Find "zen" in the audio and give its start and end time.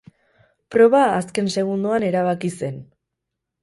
2.59-2.85